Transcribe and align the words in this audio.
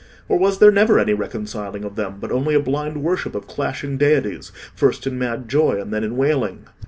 Or 0.27 0.35
was 0.39 0.57
there 0.57 0.71
never 0.71 0.97
any 0.97 1.13
reconciling 1.13 1.83
of 1.83 1.95
them, 1.95 2.17
but 2.19 2.31
only 2.31 2.55
a 2.55 2.59
blind 2.59 3.03
worship 3.03 3.35
of 3.35 3.45
clashing 3.45 3.99
deities, 3.99 4.51
first 4.73 5.05
in 5.05 5.19
mad 5.19 5.47
joy 5.47 5.79
and 5.79 5.93
then 5.93 6.03
in 6.03 6.17
wailing? 6.17 6.65